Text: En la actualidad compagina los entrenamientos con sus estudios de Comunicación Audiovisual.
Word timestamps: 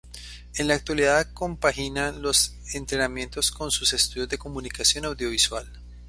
En 0.55 0.67
la 0.67 0.73
actualidad 0.73 1.27
compagina 1.31 2.11
los 2.11 2.55
entrenamientos 2.73 3.51
con 3.51 3.69
sus 3.69 3.93
estudios 3.93 4.29
de 4.29 4.39
Comunicación 4.39 5.05
Audiovisual. 5.05 5.71